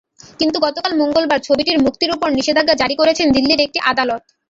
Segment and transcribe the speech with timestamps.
[0.39, 4.21] কিন্তু গতকাল মঙ্গলবার ছবিটির মুক্তির ওপর নিষেধাজ্ঞা জারি করেছেন দিল্লির একটি আদালত।